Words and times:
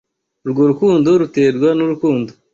urwo 0.45 0.61
rukundo 0.71 1.09
ruterwa 1.21 1.69
nurukundo 1.77 2.31